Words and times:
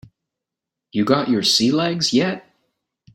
You 0.91 1.05
got 1.05 1.29
your 1.29 1.43
sea 1.43 1.71
legs 1.71 2.11
yet? 2.11 2.49